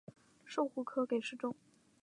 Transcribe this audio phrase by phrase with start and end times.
[0.47, 1.55] 授户科给事中。